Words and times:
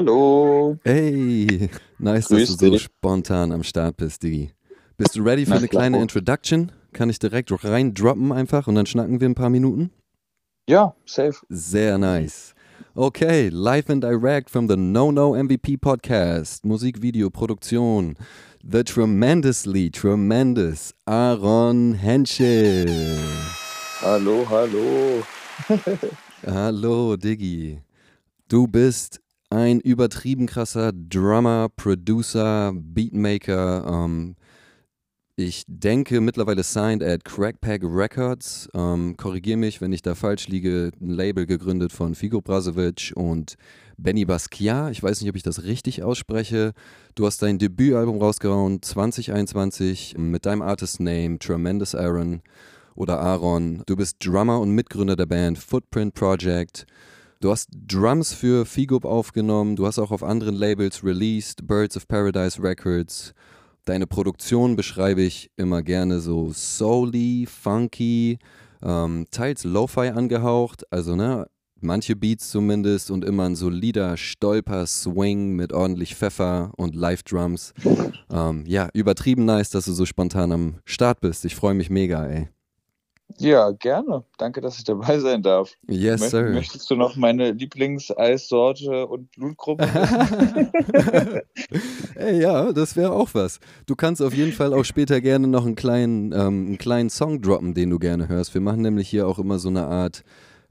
Hallo. 0.00 0.76
Hey, 0.84 1.70
nice, 1.98 2.28
Grüß 2.28 2.48
dass 2.50 2.56
du 2.58 2.66
so 2.66 2.72
dich. 2.72 2.82
spontan 2.82 3.50
am 3.50 3.62
Start 3.62 3.96
bist, 3.96 4.22
Digi. 4.22 4.50
Bist 4.98 5.16
du 5.16 5.22
ready 5.22 5.46
für 5.46 5.52
Na 5.52 5.56
eine 5.56 5.68
klar. 5.68 5.84
kleine 5.84 6.02
Introduction? 6.02 6.70
Kann 6.92 7.08
ich 7.08 7.18
direkt 7.18 7.50
rein 7.64 7.94
droppen 7.94 8.30
einfach 8.30 8.66
und 8.66 8.74
dann 8.74 8.84
schnacken 8.84 9.22
wir 9.22 9.26
ein 9.26 9.34
paar 9.34 9.48
Minuten? 9.48 9.90
Ja, 10.68 10.94
safe. 11.06 11.38
Sehr 11.48 11.96
nice. 11.96 12.54
Okay, 12.94 13.48
live 13.48 13.88
and 13.88 14.04
direct 14.04 14.50
from 14.50 14.68
the 14.68 14.76
No 14.76 15.10
No 15.10 15.34
MVP 15.34 15.78
Podcast, 15.78 16.66
Musikvideo, 16.66 17.30
Produktion, 17.30 18.16
the 18.62 18.84
tremendously 18.84 19.88
tremendous 19.90 20.92
Aaron 21.06 21.94
Henschel. 21.94 23.16
Hallo, 24.02 24.44
hallo. 24.46 25.22
Hallo, 26.46 27.16
Diggi. 27.16 27.80
Du 28.48 28.66
bist 28.68 29.20
ein 29.50 29.80
übertrieben 29.80 30.46
krasser 30.46 30.92
Drummer, 30.92 31.68
Producer, 31.76 32.72
Beatmaker. 32.74 33.84
Ähm, 33.86 34.36
ich 35.38 35.64
denke 35.66 36.22
mittlerweile 36.22 36.62
signed 36.62 37.02
at 37.02 37.24
Crackpack 37.24 37.82
Records. 37.84 38.68
Ähm, 38.74 39.16
Korrigiere 39.16 39.58
mich, 39.58 39.80
wenn 39.80 39.92
ich 39.92 40.02
da 40.02 40.14
falsch 40.14 40.48
liege. 40.48 40.90
Ein 41.00 41.10
Label 41.10 41.46
gegründet 41.46 41.92
von 41.92 42.14
Figo 42.14 42.40
Brazovic 42.40 43.12
und 43.14 43.56
Benny 43.98 44.24
Basquiat. 44.24 44.92
Ich 44.92 45.02
weiß 45.02 45.20
nicht, 45.20 45.30
ob 45.30 45.36
ich 45.36 45.42
das 45.42 45.64
richtig 45.64 46.02
ausspreche. 46.02 46.72
Du 47.14 47.26
hast 47.26 47.42
dein 47.42 47.58
Debütalbum 47.58 48.18
rausgehauen 48.18 48.80
2021 48.80 50.16
mit 50.16 50.46
deinem 50.46 50.62
Artist 50.62 51.00
Name 51.00 51.38
Tremendous 51.38 51.94
Aaron 51.94 52.40
oder 52.94 53.20
Aaron. 53.20 53.82
Du 53.86 53.94
bist 53.94 54.16
Drummer 54.24 54.60
und 54.60 54.70
Mitgründer 54.70 55.16
der 55.16 55.26
Band 55.26 55.58
Footprint 55.58 56.14
Project. 56.14 56.86
Du 57.40 57.50
hast 57.50 57.68
Drums 57.86 58.32
für 58.32 58.64
Figub 58.64 59.04
aufgenommen, 59.04 59.76
du 59.76 59.86
hast 59.86 59.98
auch 59.98 60.10
auf 60.10 60.22
anderen 60.22 60.54
Labels 60.54 61.04
released, 61.04 61.66
Birds 61.66 61.96
of 61.96 62.08
Paradise 62.08 62.62
Records. 62.62 63.34
Deine 63.84 64.06
Produktion 64.06 64.74
beschreibe 64.74 65.20
ich 65.20 65.50
immer 65.56 65.82
gerne 65.82 66.20
so 66.20 66.50
soully, 66.52 67.46
funky, 67.46 68.38
ähm, 68.82 69.26
teils 69.30 69.64
Lo-Fi 69.64 70.08
angehaucht, 70.08 70.90
also 70.90 71.14
ne, 71.14 71.46
manche 71.80 72.16
Beats 72.16 72.50
zumindest 72.50 73.10
und 73.10 73.22
immer 73.22 73.44
ein 73.44 73.54
solider 73.54 74.16
Stolper-Swing 74.16 75.54
mit 75.54 75.74
ordentlich 75.74 76.16
Pfeffer 76.16 76.72
und 76.76 76.94
Live-Drums. 76.94 77.74
Ähm, 78.30 78.64
ja, 78.66 78.88
übertrieben 78.94 79.44
nice, 79.44 79.70
dass 79.70 79.84
du 79.84 79.92
so 79.92 80.06
spontan 80.06 80.52
am 80.52 80.74
Start 80.84 81.20
bist. 81.20 81.44
Ich 81.44 81.54
freue 81.54 81.74
mich 81.74 81.90
mega, 81.90 82.26
ey. 82.26 82.48
Ja, 83.38 83.70
gerne. 83.72 84.24
Danke, 84.38 84.60
dass 84.60 84.78
ich 84.78 84.84
dabei 84.84 85.18
sein 85.18 85.42
darf. 85.42 85.72
Yes, 85.88 86.22
Mö- 86.22 86.28
sir. 86.30 86.42
Möchtest 86.50 86.88
du 86.90 86.94
noch 86.96 87.16
meine 87.16 87.50
Lieblingseissorte 87.52 89.06
und 89.06 89.30
Blutgruppe? 89.32 89.86
Ey, 92.14 92.40
ja, 92.40 92.72
das 92.72 92.96
wäre 92.96 93.12
auch 93.12 93.30
was. 93.34 93.60
Du 93.86 93.94
kannst 93.96 94.22
auf 94.22 94.32
jeden 94.34 94.52
Fall 94.52 94.72
auch 94.72 94.84
später 94.84 95.20
gerne 95.20 95.48
noch 95.48 95.66
einen 95.66 95.74
kleinen, 95.74 96.32
ähm, 96.32 96.66
einen 96.66 96.78
kleinen 96.78 97.10
Song 97.10 97.42
droppen, 97.42 97.74
den 97.74 97.90
du 97.90 97.98
gerne 97.98 98.28
hörst. 98.28 98.54
Wir 98.54 98.60
machen 98.60 98.82
nämlich 98.82 99.08
hier 99.08 99.26
auch 99.26 99.38
immer 99.38 99.58
so 99.58 99.68
eine 99.68 99.86
Art 99.86 100.22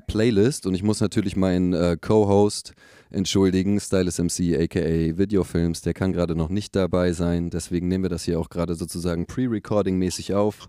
Playlist 0.08 0.66
und 0.66 0.76
ich 0.76 0.84
muss 0.84 1.02
natürlich 1.02 1.36
meinen 1.36 1.74
äh, 1.74 1.98
Co-Host 2.00 2.74
entschuldigen, 3.12 3.80
Stylus 3.80 4.20
MC 4.20 4.56
aka 4.60 4.80
Videofilms, 5.18 5.82
der 5.82 5.94
kann 5.94 6.14
gerade 6.14 6.36
noch 6.36 6.50
nicht 6.50 6.76
dabei 6.76 7.12
sein. 7.12 7.50
Deswegen 7.50 7.88
nehmen 7.88 8.04
wir 8.04 8.10
das 8.10 8.24
hier 8.24 8.40
auch 8.40 8.50
gerade 8.50 8.76
sozusagen 8.76 9.26
pre-recording-mäßig 9.26 10.34
auf, 10.36 10.68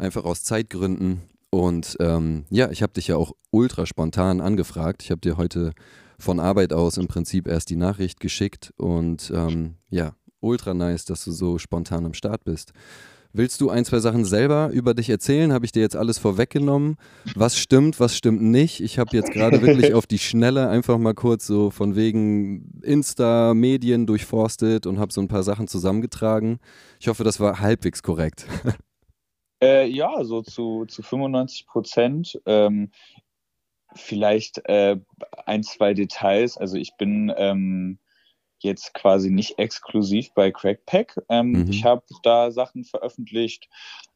einfach 0.00 0.24
aus 0.24 0.42
Zeitgründen. 0.42 1.22
Und 1.50 1.96
ähm, 2.00 2.44
ja, 2.50 2.70
ich 2.70 2.82
habe 2.82 2.92
dich 2.92 3.08
ja 3.08 3.16
auch 3.16 3.32
ultra 3.50 3.86
spontan 3.86 4.40
angefragt. 4.40 5.02
Ich 5.02 5.10
habe 5.10 5.20
dir 5.20 5.36
heute 5.36 5.72
von 6.18 6.38
Arbeit 6.38 6.72
aus 6.72 6.96
im 6.96 7.08
Prinzip 7.08 7.48
erst 7.48 7.70
die 7.70 7.76
Nachricht 7.76 8.20
geschickt 8.20 8.72
und 8.76 9.32
ähm, 9.34 9.76
ja, 9.88 10.12
ultra 10.40 10.74
nice, 10.74 11.04
dass 11.06 11.24
du 11.24 11.32
so 11.32 11.58
spontan 11.58 12.04
am 12.04 12.14
Start 12.14 12.44
bist. 12.44 12.72
Willst 13.32 13.60
du 13.60 13.70
ein, 13.70 13.84
zwei 13.84 14.00
Sachen 14.00 14.24
selber 14.24 14.70
über 14.72 14.92
dich 14.92 15.08
erzählen? 15.08 15.52
Habe 15.52 15.64
ich 15.64 15.70
dir 15.70 15.80
jetzt 15.80 15.94
alles 15.94 16.18
vorweggenommen? 16.18 16.96
Was 17.36 17.56
stimmt, 17.56 18.00
was 18.00 18.16
stimmt 18.16 18.42
nicht? 18.42 18.80
Ich 18.80 18.98
habe 18.98 19.16
jetzt 19.16 19.30
gerade 19.30 19.62
wirklich 19.62 19.94
auf 19.94 20.06
die 20.06 20.18
Schnelle 20.18 20.68
einfach 20.68 20.98
mal 20.98 21.14
kurz 21.14 21.46
so 21.46 21.70
von 21.70 21.94
wegen 21.94 22.80
Insta-Medien 22.82 24.06
durchforstet 24.06 24.86
und 24.86 24.98
habe 24.98 25.12
so 25.12 25.20
ein 25.20 25.28
paar 25.28 25.44
Sachen 25.44 25.68
zusammengetragen. 25.68 26.58
Ich 26.98 27.06
hoffe, 27.06 27.22
das 27.22 27.38
war 27.38 27.60
halbwegs 27.60 28.02
korrekt. 28.02 28.46
äh, 29.62 29.86
ja, 29.86 30.24
so 30.24 30.42
zu, 30.42 30.86
zu 30.86 31.02
95 31.02 31.66
Prozent. 31.66 32.40
Ähm, 32.46 32.90
vielleicht 33.94 34.58
äh, 34.68 34.98
ein, 35.46 35.62
zwei 35.62 35.94
Details. 35.94 36.56
Also 36.56 36.76
ich 36.76 36.96
bin 36.96 37.32
ähm, 37.36 37.98
jetzt 38.60 38.94
quasi 38.94 39.30
nicht 39.30 39.58
exklusiv 39.58 40.32
bei 40.34 40.50
Crackpack. 40.50 41.18
Ähm, 41.28 41.52
Mhm. 41.52 41.70
Ich 41.70 41.84
habe 41.84 42.04
da 42.22 42.50
Sachen 42.50 42.84
veröffentlicht, 42.84 43.68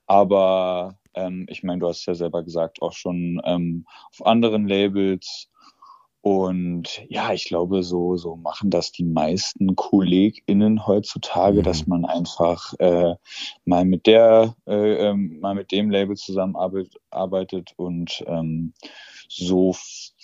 aber 0.06 0.99
ähm, 1.15 1.47
ich 1.49 1.62
meine, 1.62 1.81
du 1.81 1.88
hast 1.88 2.06
ja 2.06 2.15
selber 2.15 2.43
gesagt, 2.43 2.83
auch 2.83 2.93
schon 2.93 3.41
ähm, 3.44 3.87
auf 4.10 4.27
anderen 4.27 4.69
Labels. 4.69 5.50
Und 6.24 7.02
ja, 7.10 7.34
ich 7.34 7.44
glaube, 7.44 7.82
so, 7.82 8.16
so 8.16 8.36
machen 8.36 8.70
das 8.70 8.92
die 8.92 9.04
meisten 9.04 9.76
KollegInnen 9.76 10.86
heutzutage, 10.86 11.58
Mhm. 11.58 11.62
dass 11.64 11.86
man 11.86 12.06
einfach 12.06 12.72
äh, 12.78 13.14
mal 13.66 13.84
mit 13.84 14.06
der, 14.06 14.56
äh, 14.66 15.08
ähm, 15.10 15.38
mal 15.40 15.54
mit 15.54 15.70
dem 15.70 15.90
Label 15.90 16.16
zusammenarbeitet 16.16 16.94
arbeitet 17.10 17.74
und 17.76 18.24
ähm, 18.26 18.72
so 19.28 19.76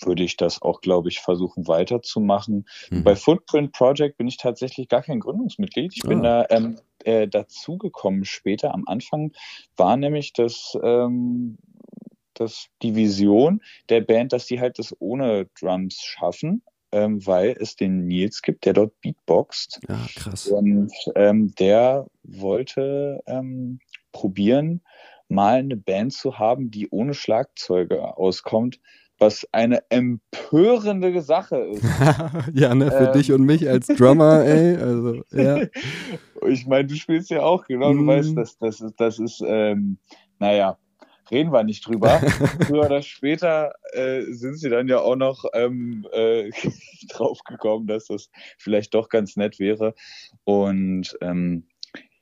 würde 0.03 0.23
ich 0.23 0.37
das 0.37 0.63
auch, 0.63 0.81
glaube 0.81 1.09
ich, 1.09 1.19
versuchen 1.19 1.67
weiterzumachen. 1.67 2.65
Mhm. 2.89 3.03
Bei 3.03 3.15
Footprint 3.15 3.71
Project 3.71 4.17
bin 4.17 4.27
ich 4.27 4.37
tatsächlich 4.37 4.87
gar 4.89 5.03
kein 5.03 5.19
Gründungsmitglied. 5.19 5.93
Ich 5.95 6.01
bin 6.01 6.25
Ah. 6.25 6.45
da 6.47 6.55
ähm, 6.57 6.79
äh, 7.03 7.27
dazugekommen 7.27 8.25
später. 8.25 8.73
Am 8.73 8.85
Anfang 8.87 9.33
war 9.77 9.97
nämlich 9.97 10.33
das, 10.33 10.75
ähm, 10.81 11.59
das 12.41 12.67
die 12.81 12.95
Vision 12.95 13.61
der 13.89 14.01
Band, 14.01 14.33
dass 14.33 14.45
die 14.47 14.59
halt 14.59 14.79
das 14.79 14.95
ohne 14.99 15.47
Drums 15.59 16.01
schaffen, 16.01 16.61
ähm, 16.91 17.25
weil 17.25 17.55
es 17.59 17.75
den 17.75 18.07
Nils 18.07 18.41
gibt, 18.41 18.65
der 18.65 18.73
dort 18.73 18.99
Beatboxt. 19.01 19.79
Ja, 19.87 19.99
krass. 20.15 20.47
Und 20.47 20.91
ähm, 21.15 21.53
der 21.55 22.07
wollte 22.23 23.21
ähm, 23.27 23.79
probieren, 24.11 24.81
mal 25.29 25.59
eine 25.59 25.77
Band 25.77 26.13
zu 26.13 26.37
haben, 26.37 26.71
die 26.71 26.89
ohne 26.89 27.13
Schlagzeuge 27.13 28.17
auskommt, 28.17 28.79
was 29.17 29.47
eine 29.51 29.83
empörende 29.89 31.21
Sache 31.21 31.57
ist. 31.57 31.83
ja, 32.53 32.73
ne, 32.75 32.91
für 32.91 33.05
Ähm. 33.05 33.13
dich 33.13 33.31
und 33.31 33.43
mich 33.43 33.69
als 33.69 33.87
Drummer, 33.87 34.43
ey. 34.43 34.75
Also, 34.75 35.23
ja. 35.31 35.61
Ich 36.47 36.65
meine, 36.65 36.87
du 36.87 36.95
spielst 36.95 37.29
ja 37.29 37.43
auch, 37.43 37.65
genau, 37.65 37.93
du 37.93 37.99
Mhm. 38.01 38.07
weißt, 38.07 38.35
das, 38.35 38.57
das 38.57 38.81
ist, 38.81 38.95
das 38.99 39.19
ist, 39.19 39.43
ähm, 39.45 39.99
naja, 40.39 40.75
reden 41.31 41.51
wir 41.51 41.63
nicht 41.63 41.87
drüber. 41.87 42.19
Früher 42.67 42.85
oder 42.85 43.01
später 43.01 43.73
äh, 43.93 44.23
sind 44.23 44.57
sie 44.57 44.69
dann 44.69 44.87
ja 44.87 44.99
auch 44.99 45.15
noch 45.15 45.45
ähm, 45.53 46.05
äh, 46.11 46.49
draufgekommen, 47.09 47.87
dass 47.87 48.05
das 48.07 48.29
vielleicht 48.57 48.93
doch 48.93 49.09
ganz 49.09 49.35
nett 49.35 49.59
wäre. 49.59 49.93
Und 50.43 51.17
ähm, 51.21 51.67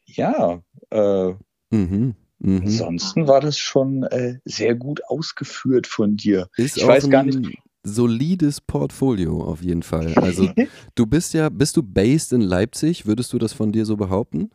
ja, 0.06 0.62
äh, 0.92 1.34
Mhm. 1.72 2.16
Mhm. 2.40 2.62
ansonsten 2.64 3.28
war 3.28 3.42
das 3.42 3.58
schon 3.58 4.04
äh, 4.04 4.40
sehr 4.46 4.74
gut 4.76 5.02
ausgeführt 5.08 5.88
von 5.88 6.16
dir. 6.16 6.50
Ist 6.56 6.78
Ich 6.78 6.88
weiß 6.88 7.10
gar 7.10 7.24
ein 7.24 7.54
solides 7.84 8.62
Portfolio 8.62 9.44
auf 9.44 9.62
jeden 9.62 9.84
Fall. 9.84 10.14
Also 10.16 10.50
du 10.96 11.06
bist 11.06 11.34
ja, 11.34 11.50
bist 11.50 11.76
du 11.78 11.84
based 11.84 12.34
in 12.34 12.42
Leipzig? 12.42 13.06
Würdest 13.06 13.34
du 13.34 13.38
das 13.40 13.54
von 13.54 13.72
dir 13.72 13.86
so 13.86 13.98
behaupten? 13.98 14.52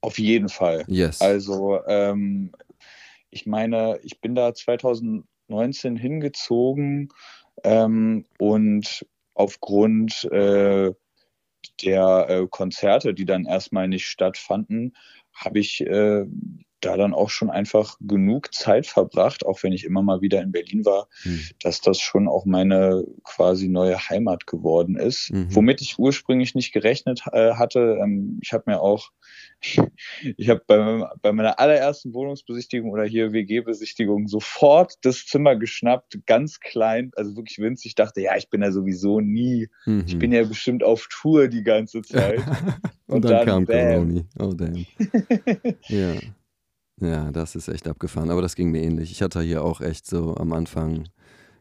Auf 0.00 0.18
jeden 0.18 0.48
Fall. 0.48 0.84
Yes. 0.86 1.22
Also, 1.22 1.80
ähm, 1.86 2.52
ich 3.34 3.46
meine, 3.46 3.98
ich 4.02 4.20
bin 4.20 4.36
da 4.36 4.54
2019 4.54 5.96
hingezogen 5.96 7.08
ähm, 7.64 8.24
und 8.38 9.04
aufgrund 9.34 10.24
äh, 10.30 10.92
der 11.82 12.26
äh, 12.28 12.46
Konzerte, 12.48 13.12
die 13.12 13.24
dann 13.24 13.44
erstmal 13.44 13.88
nicht 13.88 14.06
stattfanden, 14.06 14.96
habe 15.34 15.58
ich 15.58 15.80
äh, 15.80 16.26
da 16.84 16.96
dann 16.96 17.14
auch 17.14 17.30
schon 17.30 17.50
einfach 17.50 17.96
genug 18.00 18.52
Zeit 18.54 18.86
verbracht, 18.86 19.44
auch 19.46 19.62
wenn 19.62 19.72
ich 19.72 19.84
immer 19.84 20.02
mal 20.02 20.20
wieder 20.20 20.40
in 20.42 20.52
Berlin 20.52 20.84
war, 20.84 21.08
Hm. 21.22 21.40
dass 21.62 21.80
das 21.80 22.00
schon 22.00 22.28
auch 22.28 22.44
meine 22.44 23.04
quasi 23.24 23.68
neue 23.68 23.98
Heimat 23.98 24.46
geworden 24.46 24.96
ist, 24.96 25.30
Mhm. 25.32 25.54
womit 25.54 25.80
ich 25.80 25.98
ursprünglich 25.98 26.54
nicht 26.54 26.72
gerechnet 26.72 27.22
äh, 27.32 27.52
hatte. 27.54 27.98
Ähm, 28.02 28.38
ich 28.42 28.52
habe 28.52 28.64
mir 28.66 28.80
auch, 28.80 29.10
ich 30.36 30.48
habe 30.48 30.62
bei, 30.66 31.04
bei 31.22 31.32
meiner 31.32 31.58
allerersten 31.58 32.12
Wohnungsbesichtigung 32.14 32.90
oder 32.90 33.04
hier 33.04 33.32
WG-Besichtigung 33.32 34.28
sofort 34.28 34.94
das 35.02 35.26
Zimmer 35.26 35.56
geschnappt, 35.56 36.18
ganz 36.26 36.60
klein, 36.60 37.10
also 37.16 37.36
wirklich 37.36 37.58
winzig. 37.58 37.86
Ich 37.90 37.94
dachte, 37.94 38.20
ja, 38.20 38.36
ich 38.36 38.50
bin 38.50 38.62
ja 38.62 38.70
sowieso 38.72 39.20
nie, 39.20 39.68
Mhm. 39.86 40.04
ich 40.06 40.18
bin 40.18 40.32
ja 40.32 40.44
bestimmt 40.44 40.82
auf 40.84 41.06
Tour 41.10 41.48
die 41.48 41.62
ganze 41.62 42.02
Zeit. 42.38 42.40
und, 43.06 43.16
und 43.16 43.24
dann, 43.24 43.46
dann 43.46 43.46
kam. 43.46 43.66
Corona. 43.66 44.20
Oh 44.38 44.52
damn. 44.52 44.84
ja. 45.88 46.14
Ja, 47.00 47.32
das 47.32 47.56
ist 47.56 47.68
echt 47.68 47.88
abgefahren. 47.88 48.30
Aber 48.30 48.42
das 48.42 48.54
ging 48.54 48.70
mir 48.70 48.82
ähnlich. 48.82 49.10
Ich 49.10 49.22
hatte 49.22 49.40
hier 49.40 49.64
auch 49.64 49.80
echt 49.80 50.06
so 50.06 50.36
am 50.36 50.52
Anfang 50.52 51.08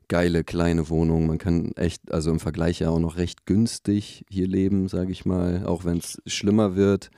geile 0.08 0.44
kleine 0.44 0.90
Wohnung. 0.90 1.28
Man 1.28 1.38
kann 1.38 1.72
echt, 1.76 2.12
also 2.12 2.32
im 2.32 2.40
Vergleich 2.40 2.80
ja 2.80 2.90
auch 2.90 3.00
noch 3.00 3.18
recht 3.18 3.46
günstig 3.46 4.26
hier 4.30 4.48
leben, 4.48 4.88
sage 4.88 5.12
ich 5.12 5.26
mal, 5.26 5.66
auch 5.66 5.86
wenn 5.86 5.98
es 5.98 6.22
schlimmer 6.28 6.76
wird. 6.76 7.10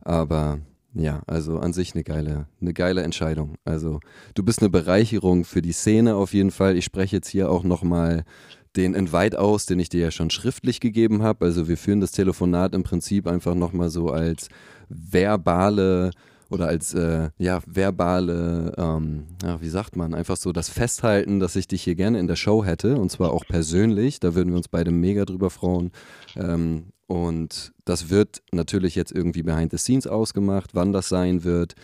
Aber 0.00 0.60
ja, 0.94 1.22
also 1.26 1.58
an 1.58 1.72
sich 1.72 1.94
eine 1.94 2.04
geile, 2.04 2.46
eine 2.60 2.72
geile 2.72 3.02
Entscheidung. 3.02 3.56
Also 3.64 4.00
du 4.34 4.42
bist 4.42 4.60
eine 4.60 4.70
Bereicherung 4.70 5.44
für 5.44 5.60
die 5.60 5.72
Szene 5.72 6.14
auf 6.14 6.32
jeden 6.32 6.50
Fall. 6.50 6.76
Ich 6.76 6.84
spreche 6.84 7.16
jetzt 7.16 7.28
hier 7.28 7.50
auch 7.50 7.64
nochmal 7.64 8.24
den 8.76 8.94
Invite 8.94 9.38
aus, 9.38 9.66
den 9.66 9.80
ich 9.80 9.88
dir 9.88 10.00
ja 10.00 10.10
schon 10.10 10.30
schriftlich 10.30 10.80
gegeben 10.80 11.22
habe. 11.22 11.46
Also 11.46 11.68
wir 11.68 11.76
führen 11.76 12.00
das 12.00 12.12
Telefonat 12.12 12.74
im 12.74 12.82
Prinzip 12.82 13.26
einfach 13.26 13.54
nochmal 13.54 13.88
so 13.88 14.10
als 14.10 14.48
verbale 14.88 16.10
oder 16.50 16.68
als 16.68 16.94
äh, 16.94 17.30
ja, 17.38 17.60
verbale, 17.66 18.72
ähm, 18.76 19.24
ja, 19.42 19.60
wie 19.60 19.68
sagt 19.68 19.96
man, 19.96 20.14
einfach 20.14 20.36
so 20.36 20.52
das 20.52 20.68
Festhalten, 20.68 21.40
dass 21.40 21.56
ich 21.56 21.66
dich 21.68 21.82
hier 21.82 21.94
gerne 21.94 22.18
in 22.18 22.26
der 22.26 22.36
Show 22.36 22.64
hätte 22.64 22.96
und 22.96 23.10
zwar 23.10 23.32
auch 23.32 23.44
persönlich. 23.46 24.20
Da 24.20 24.34
würden 24.34 24.50
wir 24.50 24.56
uns 24.56 24.68
beide 24.68 24.90
mega 24.90 25.24
drüber 25.24 25.50
freuen. 25.50 25.90
Ähm, 26.36 26.92
und 27.06 27.72
das 27.84 28.10
wird 28.10 28.42
natürlich 28.52 28.94
jetzt 28.94 29.12
irgendwie 29.12 29.42
behind 29.42 29.70
the 29.70 29.78
scenes 29.78 30.06
ausgemacht, 30.06 30.74
wann 30.74 30.92
das 30.92 31.08
sein 31.08 31.44
wird. 31.44 31.74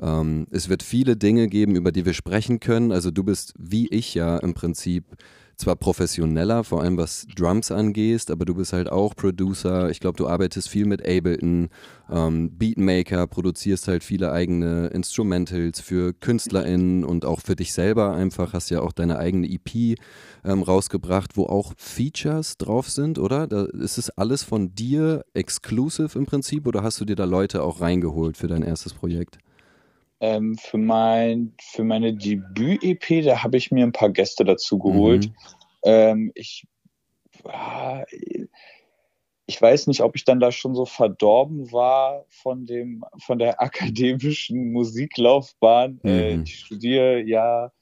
Ähm, 0.00 0.46
es 0.50 0.68
wird 0.68 0.82
viele 0.82 1.16
Dinge 1.16 1.48
geben, 1.48 1.76
über 1.76 1.92
die 1.92 2.04
wir 2.04 2.14
sprechen 2.14 2.60
können. 2.60 2.92
Also 2.92 3.10
du 3.10 3.24
bist 3.24 3.54
wie 3.58 3.88
ich 3.88 4.14
ja 4.14 4.36
im 4.38 4.54
Prinzip 4.54 5.04
zwar 5.56 5.76
professioneller, 5.76 6.64
vor 6.64 6.82
allem 6.82 6.96
was 6.96 7.26
Drums 7.34 7.70
angehst, 7.70 8.30
aber 8.30 8.44
du 8.44 8.54
bist 8.54 8.72
halt 8.72 8.90
auch 8.90 9.14
Producer. 9.14 9.90
Ich 9.90 10.00
glaube, 10.00 10.16
du 10.16 10.28
arbeitest 10.28 10.68
viel 10.68 10.86
mit 10.86 11.00
Ableton, 11.06 11.68
ähm, 12.10 12.50
Beatmaker, 12.56 13.26
produzierst 13.26 13.88
halt 13.88 14.04
viele 14.04 14.32
eigene 14.32 14.88
Instrumentals 14.88 15.80
für 15.80 16.12
KünstlerInnen 16.12 17.04
und 17.04 17.24
auch 17.24 17.40
für 17.40 17.56
dich 17.56 17.72
selber 17.72 18.14
einfach. 18.14 18.52
Hast 18.52 18.70
ja 18.70 18.80
auch 18.80 18.92
deine 18.92 19.18
eigene 19.18 19.48
EP 19.48 19.98
ähm, 20.44 20.62
rausgebracht, 20.62 21.36
wo 21.36 21.44
auch 21.44 21.72
Features 21.76 22.58
drauf 22.58 22.90
sind, 22.90 23.18
oder? 23.18 23.46
Da, 23.46 23.64
ist 23.64 23.98
es 23.98 24.10
alles 24.10 24.42
von 24.42 24.74
dir 24.74 25.24
exclusive 25.34 26.18
im 26.18 26.26
Prinzip 26.26 26.66
oder 26.66 26.82
hast 26.82 27.00
du 27.00 27.04
dir 27.04 27.16
da 27.16 27.24
Leute 27.24 27.62
auch 27.62 27.80
reingeholt 27.80 28.36
für 28.36 28.48
dein 28.48 28.62
erstes 28.62 28.92
Projekt? 28.92 29.38
Ähm, 30.20 30.56
für, 30.56 30.78
mein, 30.78 31.54
für 31.60 31.84
meine 31.84 32.14
Debüt-EP, 32.14 33.24
da 33.24 33.42
habe 33.42 33.56
ich 33.56 33.70
mir 33.70 33.84
ein 33.84 33.92
paar 33.92 34.10
Gäste 34.10 34.44
dazu 34.44 34.78
geholt. 34.78 35.26
Mhm. 35.26 35.34
Ähm, 35.84 36.32
ich, 36.34 36.66
ah, 37.44 38.04
ich 39.46 39.62
weiß 39.62 39.86
nicht, 39.86 40.00
ob 40.00 40.16
ich 40.16 40.24
dann 40.24 40.40
da 40.40 40.50
schon 40.50 40.74
so 40.74 40.84
verdorben 40.84 41.70
war 41.70 42.24
von 42.28 42.66
dem, 42.66 43.04
von 43.18 43.38
der 43.38 43.60
akademischen 43.60 44.72
Musiklaufbahn. 44.72 46.00
Äh, 46.02 46.08
mhm. 46.08 46.40
Äh, 46.40 46.42
ich 46.44 46.58
studiere 46.60 47.22
ja 47.22 47.72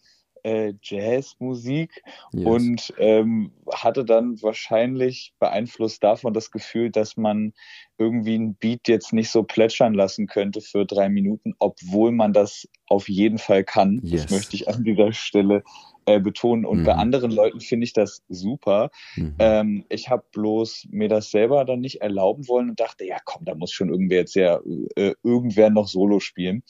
äh, 0.44 0.74
Jazzmusik 0.82 2.02
yes. 2.32 2.46
und 2.46 2.94
ähm, 2.98 3.50
hatte 3.72 4.04
dann 4.04 4.40
wahrscheinlich 4.42 5.34
beeinflusst 5.38 6.04
davon 6.04 6.32
das 6.32 6.50
Gefühl, 6.50 6.90
dass 6.90 7.16
man 7.16 7.52
irgendwie 7.98 8.36
ein 8.36 8.54
Beat 8.54 8.86
jetzt 8.88 9.12
nicht 9.12 9.30
so 9.30 9.42
plätschern 9.42 9.94
lassen 9.94 10.26
könnte 10.26 10.60
für 10.60 10.84
drei 10.84 11.08
Minuten, 11.08 11.54
obwohl 11.58 12.12
man 12.12 12.32
das 12.32 12.68
auf 12.86 13.08
jeden 13.08 13.38
Fall 13.38 13.64
kann. 13.64 14.00
Yes. 14.02 14.22
Das 14.22 14.30
möchte 14.30 14.56
ich 14.56 14.68
an 14.68 14.84
dieser 14.84 15.12
Stelle 15.12 15.62
äh, 16.06 16.20
betonen. 16.20 16.66
Und 16.66 16.80
mhm. 16.80 16.84
bei 16.84 16.94
anderen 16.94 17.30
Leuten 17.30 17.60
finde 17.60 17.84
ich 17.84 17.92
das 17.92 18.22
super. 18.28 18.90
Mhm. 19.16 19.34
Ähm, 19.38 19.84
ich 19.88 20.10
habe 20.10 20.24
bloß 20.32 20.88
mir 20.90 21.08
das 21.08 21.30
selber 21.30 21.64
dann 21.64 21.80
nicht 21.80 22.02
erlauben 22.02 22.46
wollen 22.48 22.70
und 22.70 22.80
dachte, 22.80 23.06
ja 23.06 23.16
komm, 23.24 23.44
da 23.44 23.54
muss 23.54 23.72
schon 23.72 23.88
irgendwer 23.88 24.18
jetzt 24.18 24.34
ja 24.34 24.60
äh, 24.96 25.14
irgendwer 25.22 25.70
noch 25.70 25.88
Solo 25.88 26.20
spielen. 26.20 26.62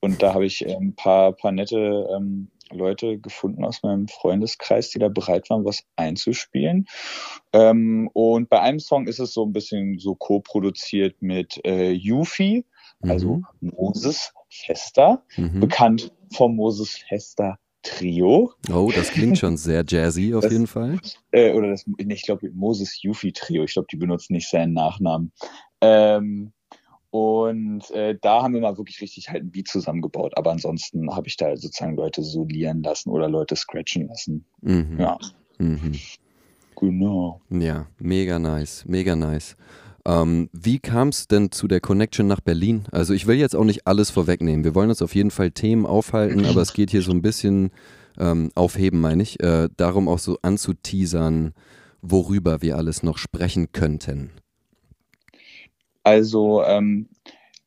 Und 0.00 0.22
da 0.22 0.34
habe 0.34 0.44
ich 0.44 0.66
äh, 0.66 0.74
ein 0.74 0.94
paar, 0.94 1.32
paar 1.32 1.52
nette 1.52 2.06
ähm, 2.14 2.50
Leute 2.72 3.18
gefunden 3.18 3.64
aus 3.64 3.82
meinem 3.82 4.08
Freundeskreis, 4.08 4.90
die 4.90 4.98
da 4.98 5.08
bereit 5.08 5.50
waren, 5.50 5.64
was 5.64 5.84
einzuspielen. 5.96 6.86
Ähm, 7.52 8.08
und 8.12 8.48
bei 8.48 8.60
einem 8.60 8.80
Song 8.80 9.06
ist 9.06 9.18
es 9.18 9.32
so 9.32 9.44
ein 9.44 9.52
bisschen 9.52 9.98
so 9.98 10.14
co-produziert 10.14 11.20
mit 11.20 11.60
äh, 11.64 11.90
Yuffie, 11.90 12.64
also 13.02 13.42
mhm. 13.60 13.72
Moses 13.76 14.32
Fester, 14.48 15.24
mhm. 15.36 15.60
bekannt 15.60 16.12
vom 16.32 16.56
Moses 16.56 16.96
Fester 17.08 17.58
Trio. 17.82 18.52
Oh, 18.72 18.92
das 18.94 19.10
klingt 19.10 19.38
schon 19.38 19.56
sehr 19.56 19.84
jazzy 19.86 20.34
auf 20.34 20.42
das, 20.42 20.52
jeden 20.52 20.66
Fall. 20.66 21.00
Äh, 21.32 21.52
oder 21.52 21.70
das, 21.70 21.84
ich 21.98 22.22
glaube, 22.22 22.50
Moses 22.52 23.02
Yuffie 23.02 23.32
Trio. 23.32 23.64
Ich 23.64 23.72
glaube, 23.72 23.88
die 23.90 23.96
benutzen 23.96 24.34
nicht 24.34 24.48
seinen 24.48 24.72
Nachnamen. 24.72 25.32
Ähm, 25.80 26.52
und 27.12 27.90
äh, 27.90 28.16
da 28.22 28.42
haben 28.42 28.54
wir 28.54 28.62
mal 28.62 28.78
wirklich 28.78 29.02
richtig 29.02 29.28
halt 29.28 29.42
ein 29.42 29.50
Beat 29.50 29.68
zusammengebaut. 29.68 30.32
Aber 30.38 30.50
ansonsten 30.50 31.14
habe 31.14 31.28
ich 31.28 31.36
da 31.36 31.54
sozusagen 31.58 31.94
Leute 31.94 32.22
solieren 32.22 32.82
lassen 32.82 33.10
oder 33.10 33.28
Leute 33.28 33.54
scratchen 33.54 34.08
lassen. 34.08 34.46
Mhm. 34.62 34.98
Ja. 34.98 35.18
Mhm. 35.58 35.92
Genau. 36.74 37.42
Ja, 37.50 37.86
mega 37.98 38.38
nice, 38.38 38.86
mega 38.86 39.14
nice. 39.14 39.58
Ähm, 40.06 40.48
wie 40.54 40.78
kam 40.78 41.08
es 41.08 41.28
denn 41.28 41.52
zu 41.52 41.68
der 41.68 41.80
Connection 41.80 42.26
nach 42.26 42.40
Berlin? 42.40 42.86
Also 42.92 43.12
ich 43.12 43.26
will 43.26 43.36
jetzt 43.36 43.54
auch 43.54 43.64
nicht 43.64 43.86
alles 43.86 44.08
vorwegnehmen. 44.08 44.64
Wir 44.64 44.74
wollen 44.74 44.88
uns 44.88 45.02
auf 45.02 45.14
jeden 45.14 45.30
Fall 45.30 45.50
Themen 45.50 45.84
aufhalten, 45.84 46.46
aber 46.46 46.62
es 46.62 46.72
geht 46.72 46.90
hier 46.90 47.02
so 47.02 47.12
ein 47.12 47.20
bisschen 47.20 47.72
ähm, 48.18 48.50
aufheben, 48.54 49.02
meine 49.02 49.22
ich, 49.22 49.38
äh, 49.42 49.68
darum 49.76 50.08
auch 50.08 50.18
so 50.18 50.38
anzuteasern, 50.40 51.52
worüber 52.00 52.62
wir 52.62 52.78
alles 52.78 53.02
noch 53.02 53.18
sprechen 53.18 53.70
könnten. 53.72 54.30
Also 56.02 56.64
ähm, 56.64 57.08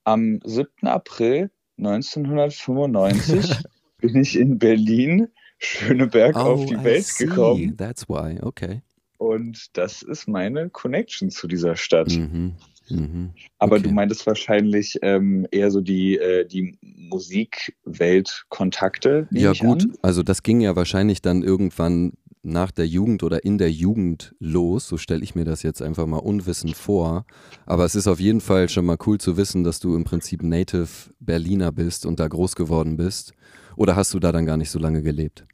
am 0.03 0.39
7. 0.43 0.87
April 0.87 1.51
1995 1.77 3.55
bin 3.99 4.15
ich 4.15 4.37
in 4.37 4.59
Berlin, 4.59 5.29
Schöneberg, 5.57 6.35
oh, 6.35 6.39
auf 6.39 6.65
die 6.65 6.75
I 6.75 6.83
Welt 6.83 7.05
see. 7.05 7.25
gekommen. 7.25 7.77
That's 7.77 8.09
why, 8.09 8.39
okay. 8.41 8.81
Und 9.17 9.77
das 9.77 10.01
ist 10.01 10.27
meine 10.27 10.69
Connection 10.69 11.29
zu 11.29 11.47
dieser 11.47 11.77
Stadt. 11.77 12.11
Mhm. 12.11 12.55
Mhm. 12.89 13.31
Aber 13.57 13.77
okay. 13.77 13.87
du 13.87 13.91
meintest 13.91 14.27
wahrscheinlich 14.27 14.99
ähm, 15.01 15.47
eher 15.51 15.71
so 15.71 15.79
die, 15.81 16.17
äh, 16.17 16.45
die 16.45 16.77
Musikweltkontakte. 16.81 19.27
Ja, 19.31 19.53
gut. 19.53 19.83
An. 19.83 19.93
Also, 20.01 20.23
das 20.23 20.43
ging 20.43 20.59
ja 20.61 20.75
wahrscheinlich 20.75 21.21
dann 21.21 21.41
irgendwann 21.41 22.11
nach 22.45 22.71
der 22.71 22.87
Jugend 22.87 23.23
oder 23.23 23.43
in 23.43 23.57
der 23.57 23.71
Jugend 23.71 24.35
los. 24.39 24.87
So 24.87 24.97
stelle 24.97 25.23
ich 25.23 25.35
mir 25.35 25.45
das 25.45 25.63
jetzt 25.63 25.81
einfach 25.81 26.05
mal 26.05 26.17
unwissend 26.17 26.75
vor. 26.75 27.25
Aber 27.65 27.85
es 27.85 27.95
ist 27.95 28.07
auf 28.07 28.19
jeden 28.19 28.41
Fall 28.41 28.69
schon 28.69 28.85
mal 28.85 28.97
cool 29.05 29.19
zu 29.19 29.37
wissen, 29.37 29.63
dass 29.63 29.79
du 29.79 29.95
im 29.95 30.03
Prinzip 30.03 30.43
Native 30.43 30.87
Berliner 31.19 31.71
bist 31.71 32.05
und 32.05 32.19
da 32.19 32.27
groß 32.27 32.55
geworden 32.55 32.97
bist. 32.97 33.33
Oder 33.75 33.95
hast 33.95 34.13
du 34.13 34.19
da 34.19 34.31
dann 34.31 34.45
gar 34.45 34.57
nicht 34.57 34.71
so 34.71 34.79
lange 34.79 35.01
gelebt? 35.01 35.45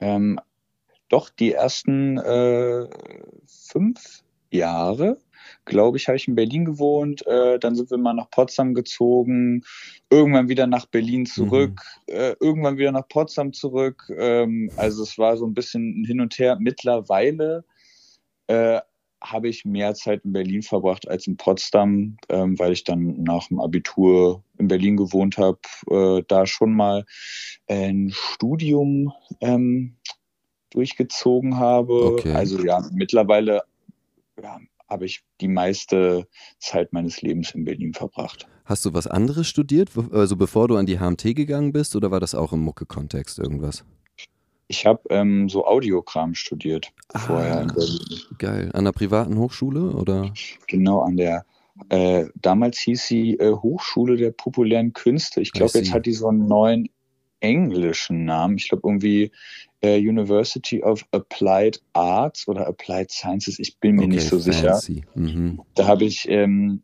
Ähm, 0.00 0.38
doch, 1.08 1.30
die 1.30 1.52
ersten 1.52 2.18
äh, 2.18 2.86
fünf 3.46 4.22
Jahre 4.50 5.18
glaube 5.64 5.96
ich, 5.96 6.08
habe 6.08 6.16
ich 6.16 6.28
in 6.28 6.34
Berlin 6.34 6.64
gewohnt. 6.64 7.26
Äh, 7.26 7.58
dann 7.58 7.74
sind 7.74 7.90
wir 7.90 7.98
mal 7.98 8.14
nach 8.14 8.30
Potsdam 8.30 8.74
gezogen, 8.74 9.64
irgendwann 10.10 10.48
wieder 10.48 10.66
nach 10.66 10.86
Berlin 10.86 11.24
zurück, 11.24 11.80
mhm. 12.08 12.14
äh, 12.14 12.34
irgendwann 12.40 12.78
wieder 12.78 12.92
nach 12.92 13.08
Potsdam 13.08 13.52
zurück. 13.52 14.10
Ähm, 14.16 14.70
also 14.76 15.02
es 15.02 15.16
war 15.18 15.36
so 15.36 15.46
ein 15.46 15.54
bisschen 15.54 16.04
hin 16.04 16.20
und 16.20 16.38
her. 16.38 16.58
Mittlerweile 16.60 17.64
äh, 18.48 18.80
habe 19.22 19.48
ich 19.48 19.64
mehr 19.64 19.94
Zeit 19.94 20.24
in 20.24 20.32
Berlin 20.32 20.62
verbracht 20.62 21.08
als 21.08 21.26
in 21.26 21.36
Potsdam, 21.36 22.16
ähm, 22.28 22.58
weil 22.58 22.72
ich 22.72 22.84
dann 22.84 23.22
nach 23.22 23.48
dem 23.48 23.60
Abitur 23.60 24.42
in 24.58 24.68
Berlin 24.68 24.96
gewohnt 24.96 25.38
habe, 25.38 25.60
äh, 25.90 26.22
da 26.26 26.46
schon 26.46 26.74
mal 26.74 27.04
ein 27.68 28.10
Studium 28.12 29.12
ähm, 29.40 29.96
durchgezogen 30.70 31.58
habe. 31.58 32.14
Okay. 32.14 32.32
Also 32.32 32.64
ja, 32.64 32.82
mittlerweile 32.92 33.62
ja, 34.42 34.58
habe 34.90 35.06
ich 35.06 35.22
die 35.40 35.48
meiste 35.48 36.26
Zeit 36.58 36.92
meines 36.92 37.22
Lebens 37.22 37.52
in 37.52 37.64
Berlin 37.64 37.94
verbracht. 37.94 38.46
Hast 38.64 38.84
du 38.84 38.92
was 38.92 39.06
anderes 39.06 39.48
studiert, 39.48 39.90
also 40.12 40.36
bevor 40.36 40.68
du 40.68 40.76
an 40.76 40.86
die 40.86 40.98
HMT 40.98 41.34
gegangen 41.34 41.72
bist, 41.72 41.96
oder 41.96 42.10
war 42.10 42.20
das 42.20 42.34
auch 42.34 42.52
im 42.52 42.60
Mucke-Kontext 42.60 43.38
irgendwas? 43.38 43.84
Ich 44.68 44.86
habe 44.86 45.02
ähm, 45.10 45.48
so 45.48 45.66
Audiokram 45.66 46.34
studiert 46.34 46.92
ah, 47.12 47.18
vorher. 47.18 47.66
Geil. 48.38 48.70
An 48.72 48.84
der 48.84 48.92
privaten 48.92 49.36
Hochschule 49.38 49.90
oder? 49.90 50.32
Genau, 50.68 51.00
an 51.00 51.16
der 51.16 51.44
äh, 51.88 52.26
damals 52.36 52.78
hieß 52.78 53.06
sie 53.06 53.34
äh, 53.34 53.52
Hochschule 53.52 54.16
der 54.16 54.32
populären 54.32 54.92
Künste. 54.92 55.40
Ich 55.40 55.52
glaube, 55.52 55.78
jetzt 55.78 55.92
hat 55.92 56.06
die 56.06 56.12
so 56.12 56.28
einen 56.28 56.46
neuen 56.46 56.88
englischen 57.40 58.24
Namen. 58.24 58.56
Ich 58.56 58.68
glaube 58.68 58.88
irgendwie 58.88 59.30
äh, 59.82 59.98
University 59.98 60.82
of 60.82 61.04
Applied 61.12 61.80
Arts 61.94 62.46
oder 62.48 62.66
Applied 62.66 63.10
Sciences, 63.10 63.58
ich 63.58 63.78
bin 63.78 63.96
mir 63.96 64.02
okay, 64.02 64.10
nicht 64.16 64.28
so 64.28 64.38
sicher. 64.38 64.80
Mhm. 65.14 65.60
Da 65.74 65.86
habe 65.86 66.04
ich 66.04 66.28
ähm, 66.28 66.82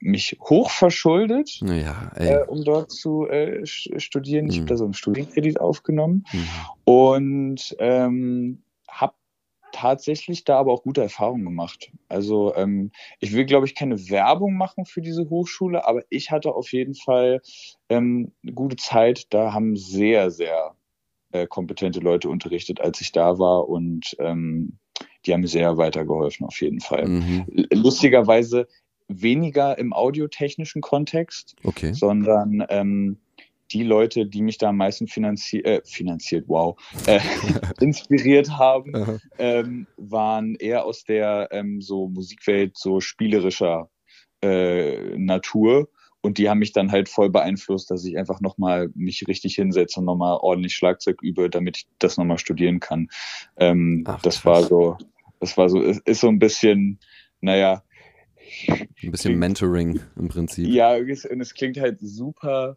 mich 0.00 0.36
hoch 0.40 0.70
verschuldet, 0.70 1.60
ja, 1.62 2.12
äh, 2.16 2.44
um 2.46 2.64
dort 2.64 2.90
zu 2.90 3.26
äh, 3.28 3.64
studieren. 3.64 4.44
Mhm. 4.44 4.50
Ich 4.50 4.56
habe 4.58 4.68
da 4.68 4.76
so 4.76 4.84
einen 4.84 4.94
Studienkredit 4.94 5.60
aufgenommen 5.60 6.24
mhm. 6.32 6.48
und 6.84 7.76
ähm, 7.78 8.62
tatsächlich 9.78 10.44
da 10.44 10.58
aber 10.58 10.72
auch 10.72 10.82
gute 10.82 11.02
Erfahrungen 11.02 11.44
gemacht. 11.44 11.92
Also 12.08 12.54
ähm, 12.56 12.90
ich 13.20 13.32
will, 13.32 13.44
glaube 13.44 13.66
ich, 13.66 13.74
keine 13.74 14.08
Werbung 14.10 14.56
machen 14.56 14.86
für 14.86 15.00
diese 15.00 15.30
Hochschule, 15.30 15.86
aber 15.86 16.02
ich 16.10 16.30
hatte 16.30 16.54
auf 16.54 16.72
jeden 16.72 16.94
Fall 16.94 17.40
ähm, 17.88 18.32
eine 18.42 18.52
gute 18.52 18.76
Zeit. 18.76 19.32
Da 19.32 19.52
haben 19.52 19.76
sehr, 19.76 20.30
sehr 20.30 20.74
äh, 21.30 21.46
kompetente 21.46 22.00
Leute 22.00 22.28
unterrichtet, 22.28 22.80
als 22.80 23.00
ich 23.00 23.12
da 23.12 23.38
war 23.38 23.68
und 23.68 24.16
ähm, 24.18 24.78
die 25.24 25.32
haben 25.32 25.42
mir 25.42 25.48
sehr 25.48 25.76
weitergeholfen 25.76 26.46
auf 26.46 26.60
jeden 26.60 26.80
Fall. 26.80 27.06
Mhm. 27.06 27.46
Lustigerweise 27.72 28.66
weniger 29.06 29.78
im 29.78 29.92
audiotechnischen 29.92 30.82
Kontext, 30.82 31.54
okay. 31.62 31.92
sondern 31.92 32.64
ähm, 32.68 33.18
die 33.70 33.82
Leute, 33.82 34.26
die 34.26 34.42
mich 34.42 34.58
da 34.58 34.70
am 34.70 34.76
meisten 34.76 35.08
finanzi 35.08 35.58
äh, 35.58 35.82
finanziert, 35.84 36.44
wow, 36.48 36.76
äh, 37.06 37.20
inspiriert 37.80 38.50
haben, 38.50 39.20
ähm, 39.38 39.86
waren 39.96 40.54
eher 40.56 40.84
aus 40.84 41.04
der 41.04 41.48
ähm, 41.50 41.80
so 41.80 42.08
Musikwelt 42.08 42.76
so 42.76 43.00
spielerischer 43.00 43.90
äh, 44.42 45.16
Natur. 45.16 45.88
Und 46.20 46.38
die 46.38 46.50
haben 46.50 46.58
mich 46.58 46.72
dann 46.72 46.90
halt 46.90 47.08
voll 47.08 47.30
beeinflusst, 47.30 47.90
dass 47.90 48.04
ich 48.04 48.18
einfach 48.18 48.40
nochmal 48.40 48.90
mich 48.94 49.26
richtig 49.28 49.54
hinsetze 49.54 50.00
und 50.00 50.06
nochmal 50.06 50.38
ordentlich 50.40 50.74
Schlagzeug 50.74 51.22
übe, 51.22 51.48
damit 51.48 51.76
ich 51.78 51.86
das 52.00 52.16
nochmal 52.16 52.38
studieren 52.38 52.80
kann. 52.80 53.08
Ähm, 53.56 54.02
Ach, 54.06 54.20
das 54.22 54.44
war 54.44 54.64
so, 54.64 54.98
das 55.38 55.56
war 55.56 55.68
so, 55.68 55.80
ist, 55.80 56.06
ist 56.06 56.20
so 56.20 56.28
ein 56.28 56.40
bisschen, 56.40 56.98
naja. 57.40 57.84
Ein 58.66 58.88
bisschen 59.10 59.30
klingt, 59.30 59.38
Mentoring 59.38 60.00
im 60.16 60.28
Prinzip. 60.28 60.66
Ja, 60.68 60.96
und 60.96 61.40
es 61.40 61.54
klingt 61.54 61.78
halt 61.78 61.98
super 62.00 62.76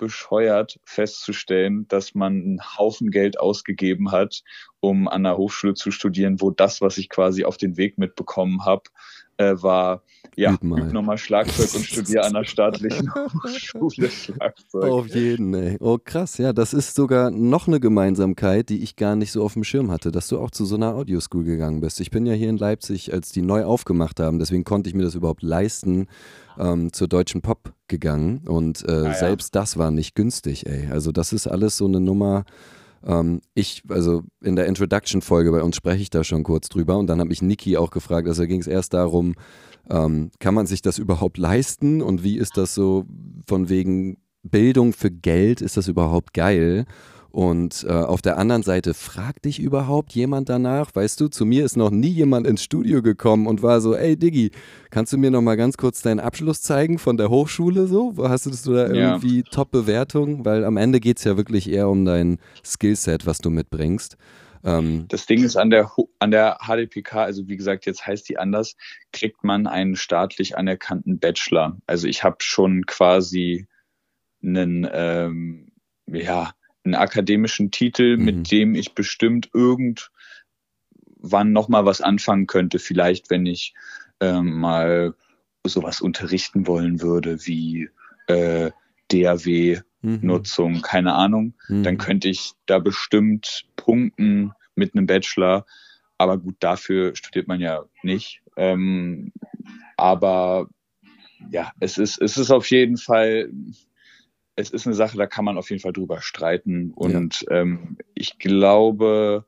bescheuert 0.00 0.80
festzustellen, 0.82 1.86
dass 1.88 2.14
man 2.14 2.32
einen 2.32 2.78
Haufen 2.78 3.10
Geld 3.10 3.38
ausgegeben 3.38 4.12
hat, 4.12 4.42
um 4.80 5.08
an 5.08 5.24
der 5.24 5.36
Hochschule 5.36 5.74
zu 5.74 5.90
studieren, 5.90 6.40
wo 6.40 6.50
das, 6.50 6.80
was 6.80 6.96
ich 6.96 7.10
quasi 7.10 7.44
auf 7.44 7.58
den 7.58 7.76
Weg 7.76 7.98
mitbekommen 7.98 8.64
habe, 8.64 8.84
äh, 9.40 9.62
war, 9.62 10.02
ja, 10.36 10.52
üb, 10.52 10.62
üb 10.62 10.92
nochmal 10.92 11.16
Schlagzeug 11.16 11.74
und 11.74 11.84
studiere 11.84 12.24
an 12.24 12.34
der 12.34 12.44
staatlichen 12.44 13.12
Hochschule 13.14 14.10
Schlagzeug. 14.10 14.84
Auf 14.84 15.08
jeden, 15.08 15.54
ey. 15.54 15.76
Oh, 15.80 15.98
krass, 16.02 16.38
ja, 16.38 16.52
das 16.52 16.74
ist 16.74 16.94
sogar 16.94 17.30
noch 17.30 17.66
eine 17.66 17.80
Gemeinsamkeit, 17.80 18.68
die 18.68 18.82
ich 18.82 18.96
gar 18.96 19.16
nicht 19.16 19.32
so 19.32 19.42
auf 19.42 19.54
dem 19.54 19.64
Schirm 19.64 19.90
hatte, 19.90 20.12
dass 20.12 20.28
du 20.28 20.38
auch 20.38 20.50
zu 20.50 20.64
so 20.66 20.76
einer 20.76 20.94
Audioschool 20.94 21.44
gegangen 21.44 21.80
bist. 21.80 22.00
Ich 22.00 22.10
bin 22.10 22.26
ja 22.26 22.34
hier 22.34 22.50
in 22.50 22.58
Leipzig, 22.58 23.12
als 23.12 23.32
die 23.32 23.42
neu 23.42 23.64
aufgemacht 23.64 24.20
haben, 24.20 24.38
deswegen 24.38 24.64
konnte 24.64 24.90
ich 24.90 24.94
mir 24.94 25.04
das 25.04 25.14
überhaupt 25.14 25.42
leisten, 25.42 26.06
ähm, 26.58 26.92
zur 26.92 27.08
deutschen 27.08 27.40
Pop 27.40 27.72
gegangen 27.88 28.42
und 28.46 28.84
äh, 28.86 28.92
ah, 28.92 29.04
ja. 29.04 29.14
selbst 29.14 29.54
das 29.54 29.78
war 29.78 29.90
nicht 29.90 30.14
günstig, 30.14 30.66
ey. 30.66 30.88
Also 30.90 31.12
das 31.12 31.32
ist 31.32 31.46
alles 31.46 31.78
so 31.78 31.86
eine 31.86 32.00
Nummer. 32.00 32.44
Ähm, 33.04 33.40
ich, 33.54 33.82
also 33.88 34.22
in 34.42 34.56
der 34.56 34.66
Introduction-Folge 34.66 35.50
bei 35.50 35.62
uns 35.62 35.76
spreche 35.76 36.02
ich 36.02 36.10
da 36.10 36.24
schon 36.24 36.42
kurz 36.42 36.68
drüber 36.68 36.98
und 36.98 37.06
dann 37.06 37.20
habe 37.20 37.32
ich 37.32 37.42
Niki 37.42 37.76
auch 37.76 37.90
gefragt, 37.90 38.28
also 38.28 38.46
ging 38.46 38.60
es 38.60 38.66
erst 38.66 38.94
darum, 38.94 39.34
ähm, 39.88 40.30
kann 40.38 40.54
man 40.54 40.66
sich 40.66 40.82
das 40.82 40.98
überhaupt 40.98 41.38
leisten 41.38 42.02
und 42.02 42.22
wie 42.22 42.38
ist 42.38 42.56
das 42.56 42.74
so 42.74 43.04
von 43.46 43.68
wegen 43.68 44.18
Bildung 44.42 44.92
für 44.92 45.10
Geld, 45.10 45.60
ist 45.60 45.76
das 45.76 45.88
überhaupt 45.88 46.34
geil? 46.34 46.84
Und 47.32 47.86
äh, 47.88 47.92
auf 47.92 48.22
der 48.22 48.38
anderen 48.38 48.62
Seite, 48.62 48.94
fragt 48.94 49.44
dich 49.44 49.60
überhaupt 49.60 50.12
jemand 50.12 50.48
danach? 50.48 50.94
Weißt 50.94 51.20
du, 51.20 51.28
zu 51.28 51.44
mir 51.44 51.64
ist 51.64 51.76
noch 51.76 51.90
nie 51.90 52.08
jemand 52.08 52.46
ins 52.46 52.62
Studio 52.62 53.02
gekommen 53.02 53.46
und 53.46 53.62
war 53.62 53.80
so, 53.80 53.94
ey 53.94 54.16
Diggi, 54.16 54.50
kannst 54.90 55.12
du 55.12 55.18
mir 55.18 55.30
noch 55.30 55.42
mal 55.42 55.56
ganz 55.56 55.76
kurz 55.76 56.02
deinen 56.02 56.20
Abschluss 56.20 56.62
zeigen 56.62 56.98
von 56.98 57.16
der 57.16 57.30
Hochschule 57.30 57.86
so? 57.86 58.14
Hast 58.18 58.46
du 58.46 58.72
da 58.72 58.88
irgendwie 58.88 59.38
ja. 59.38 59.44
Top-Bewertung? 59.50 60.44
Weil 60.44 60.64
am 60.64 60.76
Ende 60.76 60.98
geht 60.98 61.18
es 61.18 61.24
ja 61.24 61.36
wirklich 61.36 61.70
eher 61.70 61.88
um 61.88 62.04
dein 62.04 62.38
Skillset, 62.64 63.26
was 63.26 63.38
du 63.38 63.50
mitbringst. 63.50 64.16
Ähm, 64.64 65.06
das 65.08 65.26
Ding 65.26 65.42
ist 65.42 65.56
an 65.56 65.70
der, 65.70 65.90
an 66.18 66.30
der 66.30 66.58
HDPK, 66.66 67.22
also 67.22 67.48
wie 67.48 67.56
gesagt, 67.56 67.86
jetzt 67.86 68.06
heißt 68.06 68.28
die 68.28 68.38
anders, 68.38 68.76
kriegt 69.12 69.42
man 69.44 69.66
einen 69.66 69.96
staatlich 69.96 70.58
anerkannten 70.58 71.18
Bachelor. 71.18 71.78
Also 71.86 72.06
ich 72.06 72.24
habe 72.24 72.36
schon 72.40 72.84
quasi 72.86 73.66
einen, 74.42 74.88
ähm, 74.92 75.72
ja, 76.06 76.52
einen 76.84 76.94
akademischen 76.94 77.70
Titel, 77.70 78.16
mhm. 78.16 78.24
mit 78.24 78.50
dem 78.50 78.74
ich 78.74 78.94
bestimmt 78.94 79.50
irgendwann 79.52 81.52
nochmal 81.52 81.84
was 81.84 82.00
anfangen 82.00 82.46
könnte. 82.46 82.78
Vielleicht, 82.78 83.30
wenn 83.30 83.46
ich 83.46 83.74
ähm, 84.20 84.58
mal 84.58 85.14
sowas 85.66 86.00
unterrichten 86.00 86.66
wollen 86.66 87.02
würde 87.02 87.46
wie 87.46 87.90
äh, 88.26 88.70
DAW-Nutzung, 89.08 90.72
mhm. 90.74 90.82
keine 90.82 91.14
Ahnung, 91.14 91.54
mhm. 91.68 91.82
dann 91.82 91.98
könnte 91.98 92.28
ich 92.28 92.52
da 92.66 92.78
bestimmt 92.78 93.64
punkten 93.76 94.52
mit 94.74 94.94
einem 94.94 95.06
Bachelor. 95.06 95.66
Aber 96.16 96.38
gut, 96.38 96.56
dafür 96.60 97.16
studiert 97.16 97.48
man 97.48 97.60
ja 97.60 97.84
nicht. 98.02 98.42
Ähm, 98.56 99.32
aber 99.96 100.68
ja, 101.50 101.72
es 101.80 101.98
ist, 101.98 102.20
es 102.20 102.36
ist 102.36 102.50
auf 102.50 102.70
jeden 102.70 102.96
Fall 102.96 103.50
es 104.56 104.70
ist 104.70 104.86
eine 104.86 104.94
Sache, 104.94 105.16
da 105.16 105.26
kann 105.26 105.44
man 105.44 105.58
auf 105.58 105.70
jeden 105.70 105.82
Fall 105.82 105.92
drüber 105.92 106.20
streiten. 106.20 106.92
Und 106.94 107.42
ja. 107.42 107.60
ähm, 107.60 107.96
ich 108.14 108.38
glaube, 108.38 109.46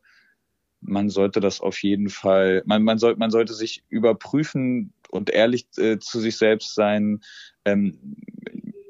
man 0.81 1.11
sollte 1.11 1.41
das 1.41 1.61
auf 1.61 1.83
jeden 1.83 2.09
Fall, 2.09 2.63
man, 2.67 2.83
man, 2.83 2.99
soll, 2.99 3.17
man 3.17 3.31
sollte 3.31 3.55
sich 3.55 3.85
überprüfen 3.89 4.93
und 5.11 5.31
ehrlich 5.31 5.67
äh, 5.77 5.99
zu 5.99 6.21
sich 6.21 6.37
selbst 6.37 6.75
sein 6.75 7.21
ähm, 7.65 8.17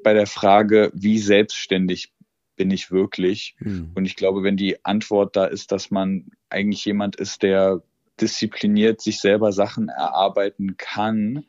bei 0.03 0.15
der 0.15 0.27
Frage, 0.27 0.91
wie 0.95 1.19
selbstständig 1.19 2.13
bin 2.57 2.71
ich 2.71 2.91
wirklich? 2.91 3.57
Mhm. 3.61 3.91
Und 3.95 4.05
ich 4.05 4.17
glaube, 4.17 4.43
wenn 4.43 4.57
die 4.57 4.85
Antwort 4.85 5.37
da 5.37 5.45
ist, 5.45 5.73
dass 5.73 5.91
man 5.91 6.31
eigentlich 6.49 6.85
jemand 6.85 7.17
ist, 7.17 7.43
der 7.43 7.83
diszipliniert 8.21 9.01
sich 9.01 9.21
selber 9.21 9.53
Sachen 9.53 9.89
erarbeiten 9.89 10.77
kann 10.77 11.45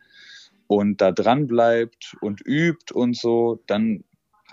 und 0.68 1.02
da 1.02 1.12
dran 1.12 1.48
bleibt 1.48 2.16
und 2.22 2.42
übt 2.46 2.94
und 2.94 3.16
so, 3.16 3.62
dann 3.68 4.04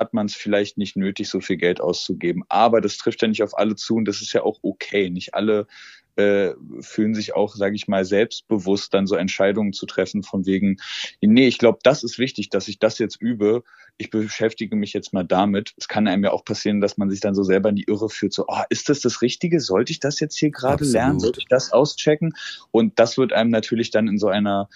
hat 0.00 0.14
man 0.14 0.26
es 0.26 0.34
vielleicht 0.34 0.78
nicht 0.78 0.96
nötig, 0.96 1.28
so 1.28 1.40
viel 1.40 1.58
Geld 1.58 1.80
auszugeben. 1.80 2.42
Aber 2.48 2.80
das 2.80 2.96
trifft 2.96 3.22
ja 3.22 3.28
nicht 3.28 3.42
auf 3.42 3.56
alle 3.56 3.76
zu 3.76 3.96
und 3.96 4.06
das 4.06 4.22
ist 4.22 4.32
ja 4.32 4.42
auch 4.42 4.58
okay. 4.62 5.10
Nicht 5.10 5.34
alle 5.34 5.66
äh, 6.16 6.54
fühlen 6.80 7.14
sich 7.14 7.34
auch, 7.34 7.54
sage 7.54 7.76
ich 7.76 7.86
mal, 7.86 8.04
selbstbewusst, 8.04 8.92
dann 8.94 9.06
so 9.06 9.14
Entscheidungen 9.14 9.72
zu 9.72 9.86
treffen 9.86 10.22
von 10.22 10.46
wegen, 10.46 10.78
nee, 11.20 11.46
ich 11.46 11.58
glaube, 11.58 11.78
das 11.82 12.02
ist 12.02 12.18
wichtig, 12.18 12.50
dass 12.50 12.68
ich 12.68 12.78
das 12.78 12.98
jetzt 12.98 13.20
übe. 13.20 13.62
Ich 13.96 14.10
beschäftige 14.10 14.76
mich 14.76 14.92
jetzt 14.92 15.12
mal 15.12 15.24
damit. 15.24 15.72
Es 15.76 15.86
kann 15.86 16.08
einem 16.08 16.24
ja 16.24 16.32
auch 16.32 16.44
passieren, 16.44 16.80
dass 16.80 16.96
man 16.96 17.10
sich 17.10 17.20
dann 17.20 17.34
so 17.34 17.42
selber 17.42 17.68
in 17.68 17.76
die 17.76 17.84
Irre 17.84 18.08
führt, 18.08 18.32
so, 18.32 18.46
oh, 18.48 18.62
ist 18.70 18.88
das 18.88 19.00
das 19.00 19.22
Richtige? 19.22 19.60
Sollte 19.60 19.92
ich 19.92 20.00
das 20.00 20.20
jetzt 20.20 20.38
hier 20.38 20.50
gerade 20.50 20.84
lernen? 20.84 21.20
Sollte 21.20 21.40
ich 21.40 21.48
das 21.48 21.72
auschecken? 21.72 22.34
Und 22.70 22.98
das 22.98 23.18
wird 23.18 23.32
einem 23.32 23.50
natürlich 23.50 23.90
dann 23.90 24.08
in 24.08 24.18
so 24.18 24.28
einer 24.28 24.68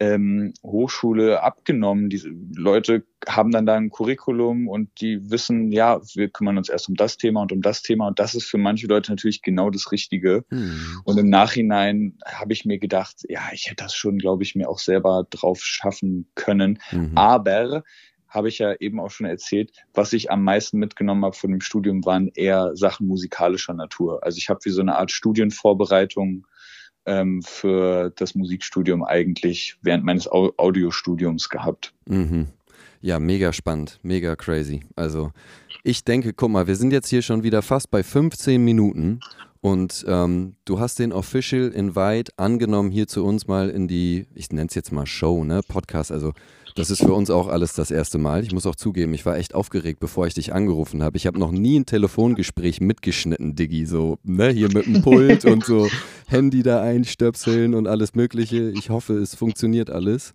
ähm, 0.00 0.52
Hochschule 0.62 1.42
abgenommen. 1.42 2.10
Diese 2.10 2.30
Leute 2.54 3.04
haben 3.26 3.50
dann 3.50 3.66
da 3.66 3.74
ein 3.74 3.90
Curriculum 3.90 4.68
und 4.68 4.90
die 5.00 5.30
wissen, 5.30 5.72
ja, 5.72 6.00
wir 6.14 6.28
kümmern 6.28 6.58
uns 6.58 6.68
erst 6.68 6.88
um 6.88 6.94
das 6.94 7.16
Thema 7.16 7.42
und 7.42 7.52
um 7.52 7.62
das 7.62 7.82
Thema 7.82 8.06
und 8.08 8.18
das 8.18 8.34
ist 8.34 8.46
für 8.46 8.58
manche 8.58 8.86
Leute 8.86 9.12
natürlich 9.12 9.42
genau 9.42 9.70
das 9.70 9.92
Richtige. 9.92 10.44
Mhm. 10.50 11.00
Und 11.04 11.18
im 11.18 11.28
Nachhinein 11.28 12.18
habe 12.26 12.52
ich 12.52 12.64
mir 12.64 12.78
gedacht, 12.78 13.24
ja, 13.28 13.42
ich 13.52 13.66
hätte 13.66 13.84
das 13.84 13.94
schon, 13.94 14.18
glaube 14.18 14.42
ich, 14.42 14.54
mir 14.54 14.68
auch 14.68 14.78
selber 14.78 15.26
drauf 15.30 15.60
schaffen 15.62 16.28
können. 16.34 16.78
Mhm. 16.92 17.12
Aber 17.14 17.82
habe 18.28 18.48
ich 18.48 18.58
ja 18.58 18.74
eben 18.80 18.98
auch 18.98 19.10
schon 19.10 19.26
erzählt, 19.26 19.72
was 19.94 20.12
ich 20.12 20.30
am 20.30 20.42
meisten 20.42 20.78
mitgenommen 20.78 21.24
habe 21.24 21.36
von 21.36 21.52
dem 21.52 21.60
Studium 21.60 22.04
waren 22.04 22.28
eher 22.34 22.72
Sachen 22.74 23.06
musikalischer 23.06 23.74
Natur. 23.74 24.24
Also 24.24 24.38
ich 24.38 24.48
habe 24.48 24.60
wie 24.64 24.70
so 24.70 24.80
eine 24.80 24.96
Art 24.96 25.12
Studienvorbereitung 25.12 26.46
ähm, 27.06 27.42
für 27.42 28.10
das 28.16 28.34
Musikstudium 28.34 29.04
eigentlich 29.04 29.76
während 29.82 30.04
meines 30.04 30.26
Audiostudiums 30.28 31.48
gehabt. 31.48 31.94
Mhm. 32.06 32.48
Ja, 33.04 33.20
mega 33.20 33.52
spannend, 33.52 33.98
mega 34.02 34.34
crazy. 34.34 34.80
Also 34.96 35.30
ich 35.82 36.04
denke, 36.04 36.32
guck 36.32 36.50
mal, 36.50 36.66
wir 36.66 36.74
sind 36.74 36.90
jetzt 36.90 37.10
hier 37.10 37.20
schon 37.20 37.42
wieder 37.42 37.60
fast 37.60 37.90
bei 37.90 38.02
15 38.02 38.64
Minuten 38.64 39.20
und 39.60 40.06
ähm, 40.08 40.54
du 40.64 40.80
hast 40.80 40.98
den 40.98 41.12
Official 41.12 41.68
Invite 41.68 42.32
angenommen 42.38 42.90
hier 42.90 43.06
zu 43.06 43.22
uns 43.22 43.46
mal 43.46 43.68
in 43.68 43.88
die, 43.88 44.26
ich 44.34 44.50
nenne 44.52 44.68
es 44.70 44.74
jetzt 44.74 44.90
mal 44.90 45.04
Show, 45.04 45.44
ne, 45.44 45.60
Podcast. 45.68 46.12
Also 46.12 46.32
das 46.76 46.90
ist 46.90 47.02
für 47.02 47.12
uns 47.12 47.28
auch 47.28 47.48
alles 47.48 47.74
das 47.74 47.90
erste 47.90 48.16
Mal. 48.16 48.42
Ich 48.42 48.52
muss 48.54 48.64
auch 48.64 48.74
zugeben, 48.74 49.12
ich 49.12 49.26
war 49.26 49.36
echt 49.36 49.54
aufgeregt, 49.54 50.00
bevor 50.00 50.26
ich 50.26 50.32
dich 50.32 50.54
angerufen 50.54 51.02
habe. 51.02 51.18
Ich 51.18 51.26
habe 51.26 51.38
noch 51.38 51.52
nie 51.52 51.80
ein 51.80 51.84
Telefongespräch 51.84 52.80
mitgeschnitten, 52.80 53.54
Diggi, 53.54 53.84
so, 53.84 54.16
ne, 54.22 54.48
hier 54.48 54.72
mit 54.72 54.86
dem 54.86 55.02
Pult 55.02 55.44
und 55.44 55.62
so 55.62 55.90
Handy 56.26 56.62
da 56.62 56.80
einstöpseln 56.80 57.74
und 57.74 57.86
alles 57.86 58.14
Mögliche. 58.14 58.70
Ich 58.70 58.88
hoffe, 58.88 59.18
es 59.18 59.34
funktioniert 59.34 59.90
alles. 59.90 60.32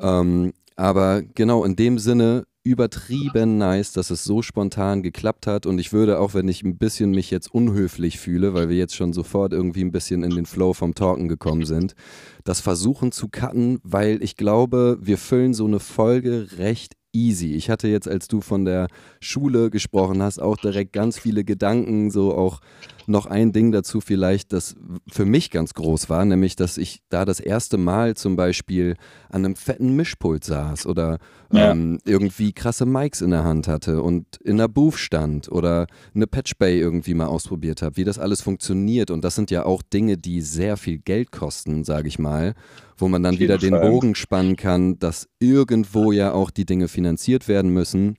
Ähm, 0.00 0.52
aber 0.76 1.22
genau 1.22 1.64
in 1.64 1.76
dem 1.76 1.98
Sinne 1.98 2.44
übertrieben 2.64 3.58
nice, 3.58 3.92
dass 3.92 4.10
es 4.10 4.22
so 4.22 4.40
spontan 4.40 5.02
geklappt 5.02 5.46
hat. 5.46 5.66
Und 5.66 5.78
ich 5.78 5.92
würde 5.92 6.20
auch, 6.20 6.34
wenn 6.34 6.48
ich 6.48 6.62
ein 6.62 6.78
bisschen 6.78 7.10
mich 7.10 7.30
jetzt 7.30 7.52
unhöflich 7.52 8.18
fühle, 8.18 8.54
weil 8.54 8.68
wir 8.68 8.76
jetzt 8.76 8.94
schon 8.94 9.12
sofort 9.12 9.52
irgendwie 9.52 9.82
ein 9.82 9.90
bisschen 9.90 10.22
in 10.22 10.30
den 10.30 10.46
Flow 10.46 10.72
vom 10.72 10.94
Talken 10.94 11.28
gekommen 11.28 11.64
sind, 11.64 11.94
das 12.44 12.60
versuchen 12.60 13.10
zu 13.10 13.28
cutten, 13.28 13.80
weil 13.82 14.22
ich 14.22 14.36
glaube, 14.36 14.98
wir 15.00 15.18
füllen 15.18 15.54
so 15.54 15.66
eine 15.66 15.80
Folge 15.80 16.48
recht 16.58 16.94
easy. 17.12 17.54
Ich 17.54 17.70
hatte 17.70 17.88
jetzt, 17.88 18.08
als 18.08 18.28
du 18.28 18.40
von 18.40 18.64
der 18.64 18.88
Schule 19.20 19.70
gesprochen 19.70 20.22
hast, 20.22 20.40
auch 20.40 20.56
direkt 20.56 20.92
ganz 20.92 21.18
viele 21.18 21.44
Gedanken, 21.44 22.10
so 22.10 22.34
auch 22.34 22.60
noch 23.06 23.26
ein 23.26 23.52
Ding 23.52 23.72
dazu 23.72 24.00
vielleicht, 24.00 24.52
das 24.52 24.76
für 25.10 25.24
mich 25.24 25.50
ganz 25.50 25.74
groß 25.74 26.08
war, 26.08 26.24
nämlich, 26.24 26.56
dass 26.56 26.78
ich 26.78 27.00
da 27.08 27.24
das 27.24 27.40
erste 27.40 27.76
Mal 27.76 28.14
zum 28.14 28.36
Beispiel 28.36 28.96
an 29.28 29.44
einem 29.44 29.56
fetten 29.56 29.96
Mischpult 29.96 30.44
saß 30.44 30.86
oder 30.86 31.18
ja. 31.52 31.72
ähm, 31.72 31.98
irgendwie 32.04 32.52
krasse 32.52 32.86
Mics 32.86 33.20
in 33.20 33.30
der 33.30 33.44
Hand 33.44 33.68
hatte 33.68 34.02
und 34.02 34.36
in 34.36 34.56
der 34.56 34.68
Booth 34.68 34.94
stand 34.94 35.50
oder 35.50 35.86
eine 36.14 36.26
Patchbay 36.26 36.78
irgendwie 36.78 37.14
mal 37.14 37.26
ausprobiert 37.26 37.82
habe, 37.82 37.96
wie 37.96 38.04
das 38.04 38.18
alles 38.18 38.40
funktioniert. 38.40 39.10
Und 39.10 39.24
das 39.24 39.34
sind 39.34 39.50
ja 39.50 39.64
auch 39.64 39.82
Dinge, 39.82 40.16
die 40.16 40.40
sehr 40.40 40.76
viel 40.76 40.98
Geld 40.98 41.32
kosten, 41.32 41.84
sage 41.84 42.08
ich 42.08 42.18
mal, 42.18 42.54
wo 43.02 43.08
man 43.08 43.22
dann 43.22 43.38
wieder 43.38 43.58
den 43.58 43.78
Bogen 43.78 44.14
spannen 44.14 44.56
kann, 44.56 44.98
dass 44.98 45.28
irgendwo 45.40 46.12
ja 46.12 46.32
auch 46.32 46.50
die 46.50 46.64
Dinge 46.64 46.88
finanziert 46.88 47.48
werden 47.48 47.72
müssen. 47.72 48.16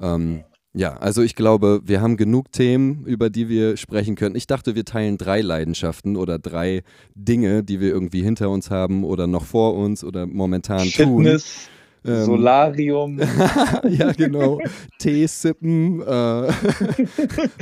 Ähm, 0.00 0.42
ja, 0.74 0.94
also 0.98 1.22
ich 1.22 1.34
glaube, 1.36 1.80
wir 1.84 2.02
haben 2.02 2.18
genug 2.18 2.52
Themen, 2.52 3.04
über 3.06 3.30
die 3.30 3.48
wir 3.48 3.78
sprechen 3.78 4.14
können. 4.14 4.34
Ich 4.34 4.46
dachte, 4.46 4.74
wir 4.74 4.84
teilen 4.84 5.16
drei 5.16 5.40
Leidenschaften 5.40 6.16
oder 6.16 6.38
drei 6.38 6.82
Dinge, 7.14 7.62
die 7.64 7.80
wir 7.80 7.88
irgendwie 7.88 8.22
hinter 8.22 8.50
uns 8.50 8.70
haben 8.70 9.04
oder 9.04 9.26
noch 9.26 9.44
vor 9.44 9.74
uns 9.74 10.04
oder 10.04 10.26
momentan 10.26 10.86
Fitness, 10.86 11.68
tun. 12.04 12.12
Ähm, 12.12 12.24
Solarium. 12.24 13.18
ja, 13.88 14.12
genau. 14.12 14.60
Tee 14.98 15.26
sippen. 15.26 16.02
Äh. 16.02 16.04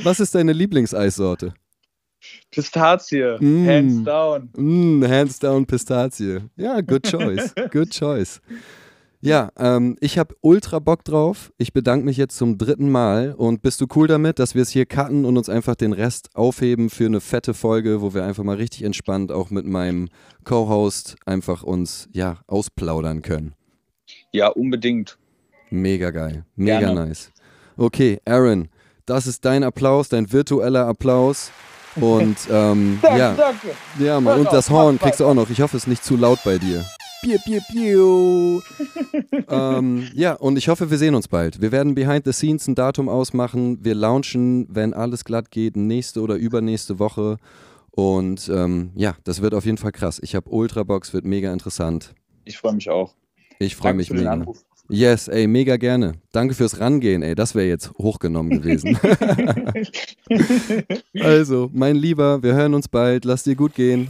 Was 0.02 0.18
ist 0.18 0.34
deine 0.34 0.52
Lieblingseissorte? 0.52 1.54
Pistazie, 2.50 3.36
mm. 3.40 3.66
hands 3.66 4.04
down. 4.04 4.50
Mm, 4.56 5.04
hands 5.04 5.38
down 5.38 5.66
Pistazie. 5.66 6.40
Ja, 6.56 6.80
good 6.80 7.04
choice. 7.06 7.52
Good 7.70 7.90
choice. 7.90 8.40
Ja, 9.24 9.50
ähm, 9.56 9.96
ich 10.00 10.18
habe 10.18 10.36
ultra 10.42 10.80
Bock 10.80 11.02
drauf. 11.02 11.50
Ich 11.56 11.72
bedanke 11.72 12.04
mich 12.04 12.18
jetzt 12.18 12.36
zum 12.36 12.58
dritten 12.58 12.90
Mal. 12.90 13.32
Und 13.32 13.62
bist 13.62 13.80
du 13.80 13.86
cool 13.96 14.06
damit, 14.06 14.38
dass 14.38 14.54
wir 14.54 14.60
es 14.60 14.68
hier 14.68 14.84
cutten 14.84 15.24
und 15.24 15.38
uns 15.38 15.48
einfach 15.48 15.76
den 15.76 15.94
Rest 15.94 16.28
aufheben 16.34 16.90
für 16.90 17.06
eine 17.06 17.22
fette 17.22 17.54
Folge, 17.54 18.02
wo 18.02 18.12
wir 18.12 18.24
einfach 18.24 18.44
mal 18.44 18.56
richtig 18.56 18.82
entspannt 18.82 19.32
auch 19.32 19.48
mit 19.48 19.64
meinem 19.64 20.10
Co-Host 20.44 21.16
einfach 21.24 21.62
uns 21.62 22.10
ja 22.12 22.40
ausplaudern 22.48 23.22
können? 23.22 23.54
Ja, 24.30 24.48
unbedingt. 24.48 25.16
Mega 25.70 26.10
geil. 26.10 26.44
Mega 26.54 26.80
Gerne. 26.80 27.06
nice. 27.06 27.32
Okay, 27.78 28.20
Aaron, 28.26 28.68
das 29.06 29.26
ist 29.26 29.44
dein 29.46 29.64
Applaus, 29.64 30.10
dein 30.10 30.30
virtueller 30.30 30.86
Applaus. 30.86 31.50
Und 31.96 32.36
ähm, 32.50 32.98
danke, 33.02 33.18
ja. 33.18 33.34
Danke. 33.34 33.68
Ja, 33.98 34.20
Mann. 34.20 34.40
Und 34.40 34.52
das 34.52 34.70
Horn 34.70 34.98
kriegst 34.98 35.20
du 35.20 35.26
auch 35.26 35.34
noch. 35.34 35.50
Ich 35.50 35.60
hoffe, 35.60 35.76
es 35.76 35.84
ist 35.84 35.88
nicht 35.88 36.04
zu 36.04 36.16
laut 36.16 36.40
bei 36.44 36.58
dir. 36.58 36.84
Piu, 37.22 37.38
piu, 37.38 37.60
piu. 37.70 38.60
ähm, 39.48 40.08
ja, 40.14 40.34
und 40.34 40.58
ich 40.58 40.68
hoffe, 40.68 40.90
wir 40.90 40.98
sehen 40.98 41.14
uns 41.14 41.28
bald. 41.28 41.60
Wir 41.60 41.72
werden 41.72 41.94
behind 41.94 42.24
the 42.26 42.32
scenes 42.32 42.66
ein 42.68 42.74
Datum 42.74 43.08
ausmachen. 43.08 43.82
Wir 43.82 43.94
launchen, 43.94 44.66
wenn 44.68 44.92
alles 44.92 45.24
glatt 45.24 45.50
geht, 45.50 45.76
nächste 45.76 46.20
oder 46.20 46.34
übernächste 46.34 46.98
Woche. 46.98 47.38
Und 47.90 48.50
ähm, 48.52 48.90
ja, 48.94 49.14
das 49.24 49.40
wird 49.40 49.54
auf 49.54 49.64
jeden 49.64 49.78
Fall 49.78 49.92
krass. 49.92 50.20
Ich 50.22 50.34
habe 50.34 50.50
Ultrabox, 50.50 51.14
wird 51.14 51.24
mega 51.24 51.52
interessant. 51.52 52.14
Ich 52.44 52.58
freue 52.58 52.74
mich 52.74 52.90
auch. 52.90 53.14
Ich 53.58 53.76
freue 53.76 53.94
mich 53.94 54.10
mega. 54.10 54.44
Yes, 54.88 55.28
ey, 55.28 55.46
mega 55.46 55.76
gerne. 55.76 56.12
Danke 56.32 56.54
fürs 56.54 56.78
Rangehen, 56.78 57.22
ey. 57.22 57.34
Das 57.34 57.54
wäre 57.54 57.66
jetzt 57.66 57.90
hochgenommen 57.98 58.60
gewesen. 58.60 58.98
also, 61.20 61.70
mein 61.72 61.96
Lieber, 61.96 62.42
wir 62.42 62.54
hören 62.54 62.74
uns 62.74 62.88
bald. 62.88 63.24
Lass 63.24 63.44
dir 63.44 63.54
gut 63.54 63.74
gehen. 63.74 64.08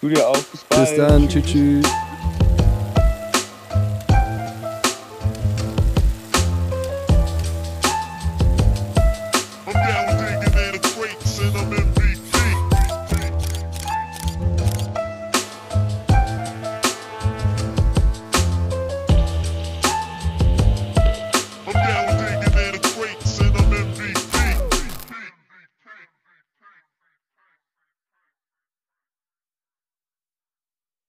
Du 0.00 0.08
dir 0.08 0.26
auch. 0.26 0.36
Bis 0.36 0.64
bald. 0.64 0.88
Bis 0.88 0.96
dann. 0.96 1.28
Tschüss. 1.28 1.44
tschüss. 1.44 1.86